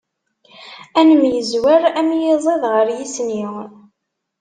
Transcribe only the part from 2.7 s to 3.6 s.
ar isni.